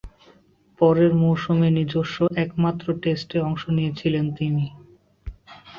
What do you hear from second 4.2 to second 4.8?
তিনি।